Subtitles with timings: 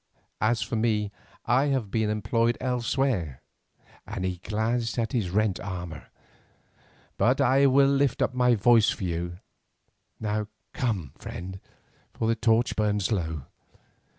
[0.41, 1.11] As for me,
[1.45, 3.43] I have been employed elsewhere,"
[4.07, 6.07] and he glanced at his rent armour,
[7.19, 9.37] "but I will lift up my voice for you.
[10.19, 11.59] Now come, friend,
[12.15, 13.43] for the torch burns low.